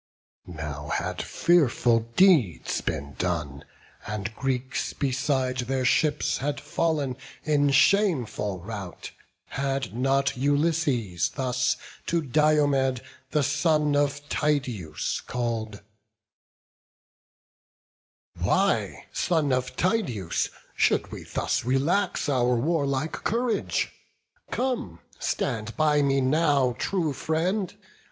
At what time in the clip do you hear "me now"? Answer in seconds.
26.01-26.75